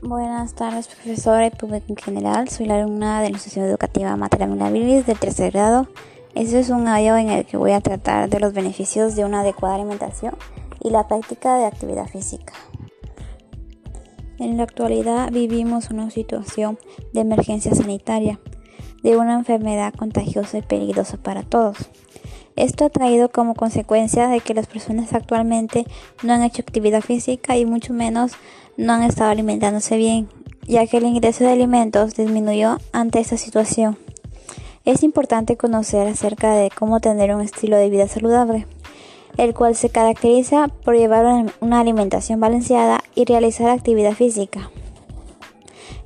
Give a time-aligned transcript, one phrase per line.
[0.00, 2.48] Buenas tardes, profesora y público en general.
[2.48, 5.88] Soy la alumna de la Institución Educativa Materia Milabilis del tercer grado.
[6.36, 9.40] Este es un audio en el que voy a tratar de los beneficios de una
[9.40, 10.36] adecuada alimentación
[10.78, 12.52] y la práctica de actividad física.
[14.38, 16.78] En la actualidad vivimos una situación
[17.12, 18.38] de emergencia sanitaria,
[19.02, 21.90] de una enfermedad contagiosa y peligrosa para todos.
[22.54, 25.86] Esto ha traído como consecuencia de que las personas actualmente
[26.22, 28.32] no han hecho actividad física y mucho menos
[28.78, 30.28] no han estado alimentándose bien,
[30.66, 33.98] ya que el ingreso de alimentos disminuyó ante esta situación.
[34.84, 38.66] Es importante conocer acerca de cómo tener un estilo de vida saludable,
[39.36, 44.70] el cual se caracteriza por llevar una alimentación balanceada y realizar actividad física.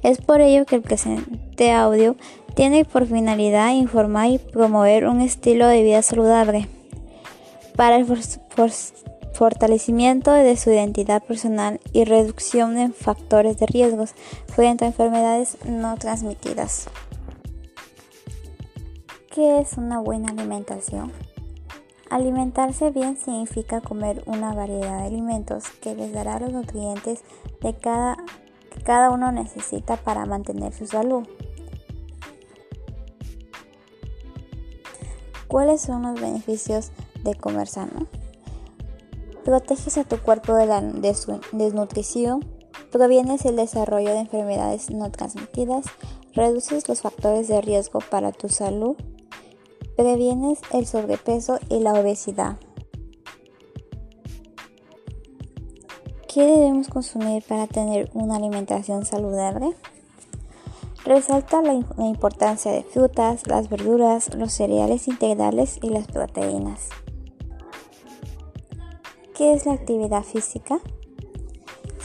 [0.03, 2.17] Es por ello que el presente audio
[2.55, 6.69] tiene por finalidad informar y promover un estilo de vida saludable
[7.77, 8.07] para el
[9.33, 14.15] fortalecimiento de su identidad personal y reducción de factores de riesgos
[14.47, 16.89] frente a enfermedades no transmitidas.
[19.31, 21.11] ¿Qué es una buena alimentación?
[22.11, 27.23] Alimentarse bien significa comer una variedad de alimentos que les dará los nutrientes
[27.81, 28.17] cada,
[28.71, 31.27] que cada uno necesita para mantener su salud.
[35.47, 36.91] ¿Cuáles son los beneficios
[37.25, 38.07] de comer sano?
[39.45, 42.45] Proteges a tu cuerpo de la desnutrición,
[42.93, 45.87] provienes el desarrollo de enfermedades no transmitidas,
[46.33, 48.97] reduces los factores de riesgo para tu salud,
[49.97, 52.57] previenes el sobrepeso y la obesidad.
[56.33, 59.75] ¿Qué debemos consumir para tener una alimentación saludable?
[61.05, 66.89] Resalta la, importancia de frutas, las verduras, los cereales integrales y las proteínas.
[69.35, 70.79] ¿Qué es la actividad física?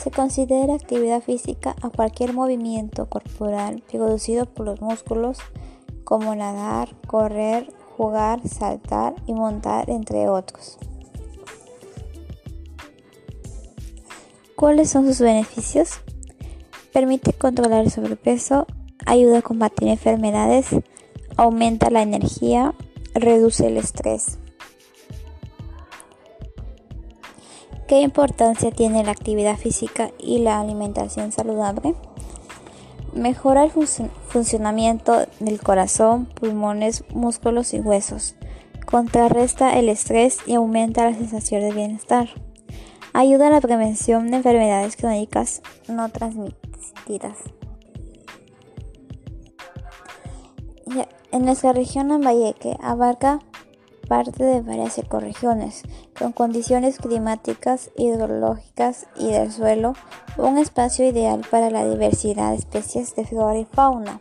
[0.02, 5.38] Se considera actividad física a cualquier movimiento corporal producido por los músculos
[6.04, 10.78] como nadar, correr, jugar, saltar y montar, entre otros.
[14.56, 16.00] ¿Cuáles son sus beneficios?
[16.94, 18.66] Permite controlar el sobrepeso,
[19.04, 20.68] ayuda a combatir enfermedades,
[21.36, 22.74] aumenta la energía,
[23.12, 24.38] reduce el estrés.
[27.88, 31.94] ¿Qué importancia tiene la actividad física y la alimentación saludable?
[33.14, 38.34] Mejora el funcionamiento del corazón, pulmones, músculos y huesos.
[38.84, 42.28] Contrarresta el estrés y aumenta la sensación de bienestar.
[43.14, 47.38] Ayuda a la prevención de enfermedades crónicas no transmitidas.
[51.32, 53.38] En nuestra región Ambayeque abarca
[54.08, 55.82] parte de varias ecorregiones,
[56.18, 59.92] con condiciones climáticas, hidrológicas y del suelo,
[60.38, 64.20] un espacio ideal para la diversidad de especies de flora y fauna,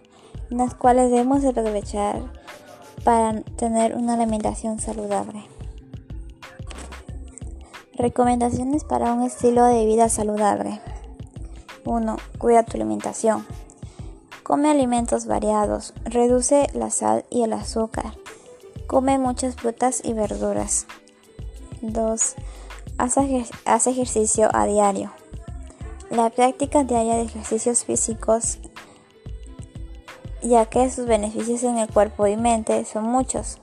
[0.49, 2.21] las cuales debemos aprovechar
[3.03, 5.45] para tener una alimentación saludable.
[7.93, 10.81] Recomendaciones para un estilo de vida saludable.
[11.85, 12.17] 1.
[12.37, 13.45] Cuida tu alimentación.
[14.43, 18.13] Come alimentos variados, reduce la sal y el azúcar
[18.87, 20.87] Come muchas frutas y verduras.
[21.81, 22.35] 2.
[22.97, 25.11] Haz, ejercicio a diario.
[26.09, 28.59] La práctica diaria de ejercicios físicos,
[30.41, 33.57] ya que sus beneficios en el cuerpo y mente son muchos,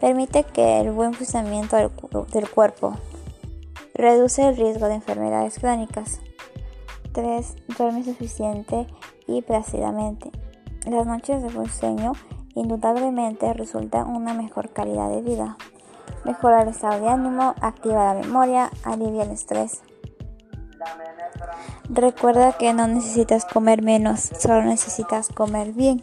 [0.00, 2.96] permite que el buen funcionamiento del, cuerpo
[3.94, 6.20] reduce el riesgo de enfermedades crónicas.
[7.12, 7.54] 3.
[7.78, 8.88] Duerme suficiente
[9.28, 10.32] y plácidamente.
[10.90, 12.14] Las noches de buen sueño
[12.56, 15.56] indudablemente resulta una mejor calidad de vida.
[16.24, 19.82] Mejora el estado de ánimo, activa la memoria, alivia el estrés.
[21.88, 26.02] Recuerda que no necesitas comer menos, solo necesitas comer bien.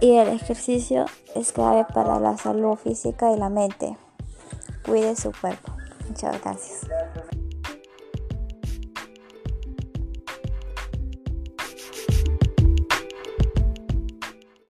[0.00, 3.96] Y el ejercicio es clave para la salud física y la mente.
[4.84, 5.72] Cuide su cuerpo.
[6.08, 6.88] Muchas gracias.